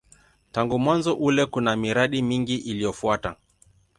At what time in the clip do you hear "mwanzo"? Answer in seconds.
0.79-1.13